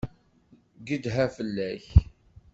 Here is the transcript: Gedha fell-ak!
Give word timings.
Gedha 0.87 1.25
fell-ak! 1.35 1.85